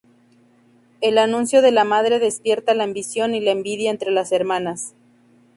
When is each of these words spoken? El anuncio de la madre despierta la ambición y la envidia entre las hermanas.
El 1.01 1.19
anuncio 1.19 1.61
de 1.61 1.69
la 1.71 1.83
madre 1.83 2.17
despierta 2.17 2.73
la 2.73 2.85
ambición 2.85 3.35
y 3.35 3.39
la 3.39 3.51
envidia 3.51 3.91
entre 3.91 4.09
las 4.09 4.31
hermanas. 4.31 4.95